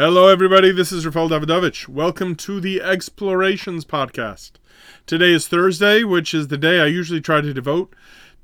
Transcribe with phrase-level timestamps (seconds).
[0.00, 0.70] Hello, everybody.
[0.70, 1.88] This is Rafael Davidovich.
[1.88, 4.52] Welcome to the Explorations Podcast.
[5.06, 7.92] Today is Thursday, which is the day I usually try to devote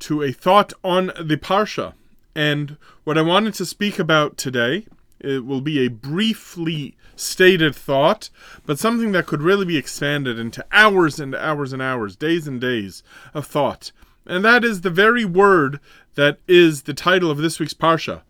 [0.00, 1.94] to a thought on the Parsha.
[2.34, 4.88] And what I wanted to speak about today,
[5.20, 8.30] it will be a briefly stated thought,
[8.66, 12.60] but something that could really be expanded into hours and hours and hours, days and
[12.60, 13.92] days of thought.
[14.26, 15.78] And that is the very word
[16.16, 18.22] that is the title of this week's Parsha.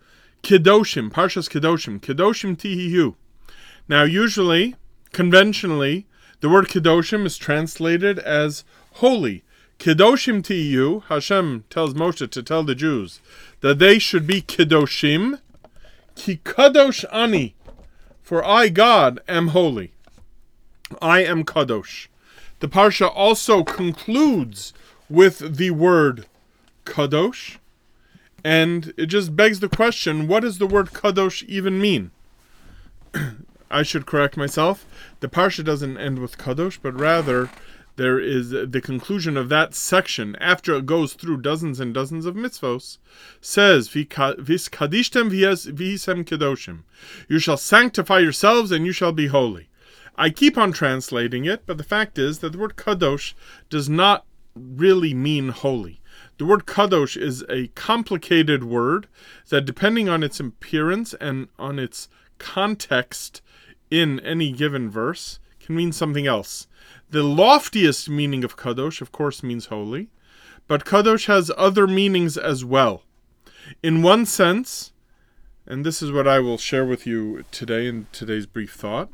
[0.45, 3.15] Kedoshim, Parshas Kedoshim, Kedoshim Tihiyu.
[3.89, 4.77] Now, usually,
[5.11, 6.07] conventionally,
[6.41, 8.63] the word Kedoshim is translated as
[8.97, 9.43] holy.
[9.79, 13.21] Kedoshim Tihiyu, Hashem tells Moshe to tell the Jews
[13.61, 15.41] that they should be Kedoshim,
[16.15, 17.55] Ki Kadosh Ani,
[18.23, 19.93] for I, God, am holy.
[21.01, 22.09] I am Kadosh.
[22.61, 24.75] The Parsha also concludes
[25.09, 26.27] with the word
[26.85, 27.57] Kadosh,
[28.45, 32.11] and it just begs the question what does the word kadosh even mean?
[33.71, 34.87] I should correct myself.
[35.21, 37.51] The parsha doesn't end with kadosh, but rather
[37.97, 42.35] there is the conclusion of that section after it goes through dozens and dozens of
[42.35, 42.99] mitzvos
[43.41, 46.83] says vis kadishtem visem kedoshim
[47.29, 49.69] you shall sanctify yourselves and you shall be holy
[50.17, 53.33] i keep on translating it but the fact is that the word kadosh
[53.71, 54.25] does not
[54.57, 56.01] really mean holy
[56.39, 59.07] the word kadosh is a complicated word
[59.51, 63.41] that, depending on its appearance and on its context
[63.91, 66.67] in any given verse, can mean something else.
[67.11, 70.09] The loftiest meaning of kadosh, of course, means holy,
[70.67, 73.03] but kadosh has other meanings as well.
[73.83, 74.93] In one sense,
[75.67, 79.11] and this is what I will share with you today in today's brief thought,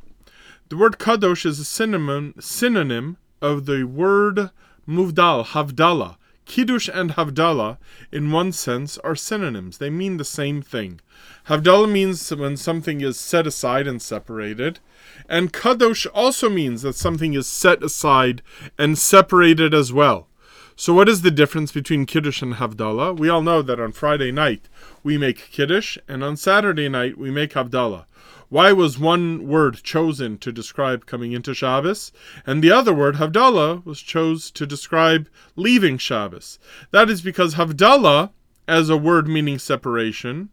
[0.70, 4.50] the word kadosh is a synonym, synonym of the word
[4.88, 6.16] muvdal, havdalah,
[6.50, 7.78] Kiddush and Havdalah,
[8.10, 9.78] in one sense, are synonyms.
[9.78, 11.00] They mean the same thing.
[11.46, 14.80] Havdalah means when something is set aside and separated,
[15.28, 18.42] and Kadosh also means that something is set aside
[18.76, 20.26] and separated as well.
[20.74, 23.16] So, what is the difference between Kiddush and Havdalah?
[23.16, 24.62] We all know that on Friday night
[25.04, 28.06] we make Kiddush, and on Saturday night we make Havdalah.
[28.50, 32.10] Why was one word chosen to describe coming into Shabbos,
[32.44, 36.58] and the other word, Havdalah, was chose to describe leaving Shabbos?
[36.90, 38.30] That is because Havdalah,
[38.66, 40.48] as a word meaning separation,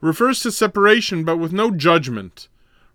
[0.00, 2.48] refers to separation but with no judgment,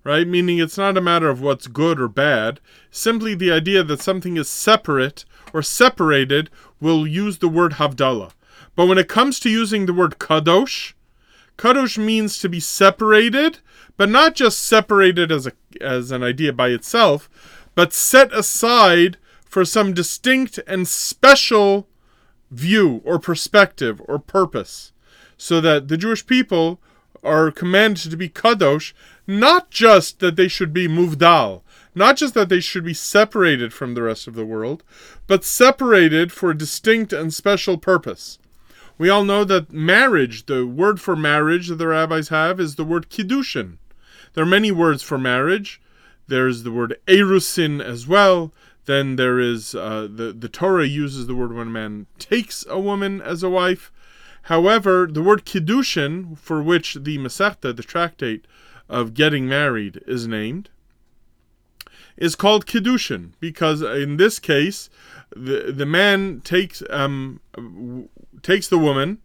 [0.04, 0.28] right?
[0.28, 4.38] Meaning it's not a matter of what's good or bad, simply the idea that something
[4.38, 6.50] is separate or separated
[6.82, 8.32] will use the word Havdalah.
[8.76, 10.94] But when it comes to using the word Kadosh,
[11.60, 13.60] Kadosh means to be separated,
[13.98, 17.30] but not just separated as a as an idea by itself,
[17.76, 21.88] but set aside for some distinct and special
[22.52, 24.92] view or perspective or purpose.
[25.38, 26.80] So that the Jewish people
[27.24, 28.94] are commanded to be kadosh,
[29.26, 31.62] not just that they should be muvdal,
[31.94, 34.84] not just that they should be separated from the rest of the world,
[35.26, 38.40] but separated for a distinct and special purpose.
[38.98, 42.84] We all know that marriage, the word for marriage that the rabbis have, is the
[42.84, 43.78] word kiddushin.
[44.34, 45.82] There are many words for marriage.
[46.28, 48.54] There's the word erusin as well.
[48.86, 52.80] Then there is uh, the the Torah uses the word when a man takes a
[52.80, 53.92] woman as a wife.
[54.44, 58.46] However, the word kiddushin, for which the Masechta, the tractate
[58.88, 60.70] of getting married, is named,
[62.16, 64.90] is called kiddushin because in this case,
[65.36, 67.42] the the man takes um
[68.42, 69.18] takes the woman,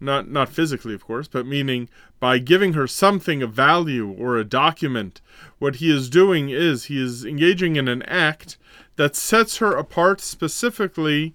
[0.00, 1.88] not not physically, of course, but meaning
[2.20, 5.20] by giving her something of value or a document.
[5.58, 8.56] What he is doing is he is engaging in an act
[8.96, 11.34] that sets her apart specifically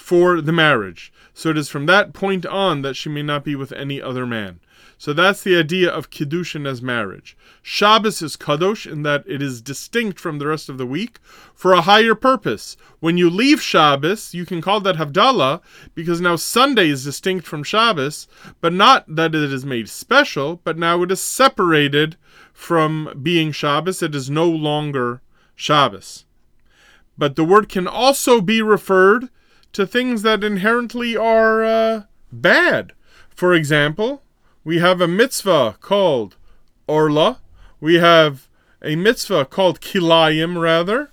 [0.00, 1.12] for the marriage.
[1.34, 4.26] So it is from that point on that she may not be with any other
[4.26, 4.58] man.
[4.96, 7.36] So that's the idea of Kiddushin as marriage.
[7.62, 11.20] Shabbos is Kadosh in that it is distinct from the rest of the week
[11.54, 12.76] for a higher purpose.
[12.98, 15.60] When you leave Shabbos, you can call that Havdalah
[15.94, 18.26] because now Sunday is distinct from Shabbos,
[18.60, 22.16] but not that it is made special, but now it is separated
[22.52, 24.02] from being Shabbos.
[24.02, 25.20] It is no longer
[25.54, 26.24] Shabbos.
[27.16, 29.28] But the word can also be referred
[29.72, 32.02] to things that inherently are uh,
[32.32, 32.92] bad.
[33.28, 34.22] For example,
[34.64, 36.36] we have a mitzvah called
[36.86, 37.38] Orla.
[37.80, 38.48] We have
[38.82, 41.10] a mitzvah called Kilayim, rather,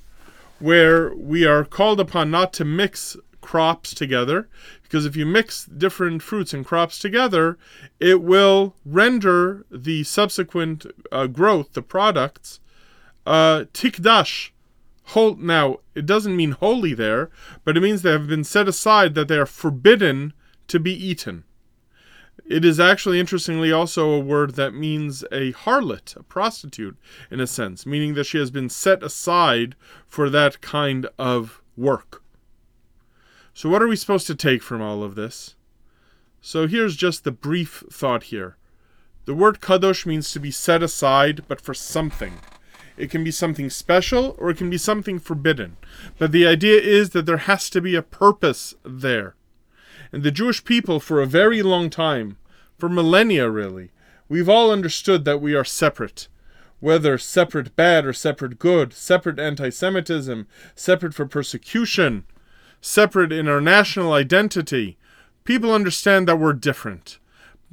[0.59, 4.49] where we are called upon not to mix crops together,
[4.83, 7.57] because if you mix different fruits and crops together,
[7.99, 12.59] it will render the subsequent uh, growth, the products,
[13.25, 14.49] uh, tikdash.
[15.15, 17.29] Now, it doesn't mean holy there,
[17.63, 20.33] but it means they have been set aside that they are forbidden
[20.67, 21.43] to be eaten
[22.45, 26.97] It is actually, interestingly, also a word that means a harlot, a prostitute,
[27.31, 29.75] in a sense, meaning that she has been set aside
[30.05, 32.23] for that kind of work.
[33.53, 35.55] So, what are we supposed to take from all of this?
[36.41, 38.57] So, here's just the brief thought here.
[39.25, 42.39] The word kadosh means to be set aside, but for something.
[42.97, 45.77] It can be something special or it can be something forbidden.
[46.17, 49.35] But the idea is that there has to be a purpose there.
[50.11, 52.37] And the Jewish people, for a very long time,
[52.77, 53.91] for millennia really,
[54.29, 56.27] we've all understood that we are separate.
[56.79, 62.23] Whether separate bad or separate good, separate anti Semitism, separate for persecution,
[62.81, 64.97] separate in our national identity,
[65.43, 67.17] people understand that we're different.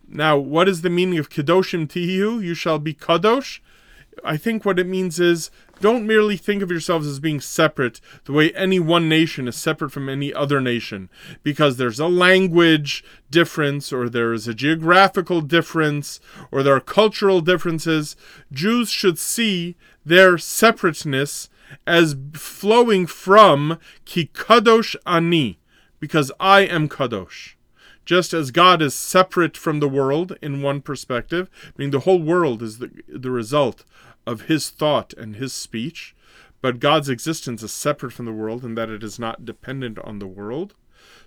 [0.09, 2.43] Now, what is the meaning of Kedoshim Tihiu?
[2.43, 3.61] You shall be Kadosh.
[4.25, 5.51] I think what it means is
[5.81, 9.91] don't merely think of yourselves as being separate the way any one nation is separate
[9.91, 11.11] from any other nation,
[11.43, 16.21] because there's a language difference, or there is a geographical difference,
[16.53, 18.17] or there are cultural differences.
[18.53, 21.49] Jews should see their separateness
[21.87, 25.59] as flowing from Ki Kadosh Ani,
[25.99, 27.55] because I am Kadosh
[28.05, 32.63] just as God is separate from the world in one perspective, meaning the whole world
[32.63, 33.85] is the, the result
[34.27, 36.15] of his thought and his speech,
[36.61, 40.19] but God's existence is separate from the world in that it is not dependent on
[40.19, 40.75] the world.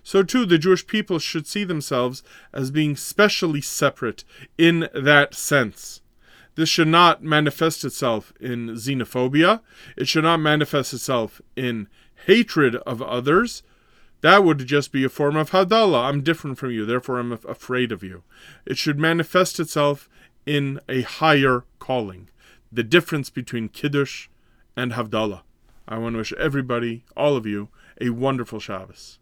[0.02, 2.22] So, too, the Jewish people should see themselves
[2.52, 4.24] as being specially separate
[4.56, 6.00] in that sense.
[6.54, 9.60] This should not manifest itself in xenophobia.
[9.96, 11.88] It should not manifest itself in
[12.26, 13.62] hatred of others,
[14.20, 16.04] that would just be a form of Havdalah.
[16.08, 18.22] I'm different from you, therefore I'm afraid of you.
[18.66, 20.08] It should manifest itself
[20.44, 22.28] in a higher calling.
[22.72, 24.28] The difference between Kiddush
[24.76, 25.42] and Havdalah.
[25.86, 27.68] I want to wish everybody, all of you,
[28.00, 29.18] a wonderful Shabbos.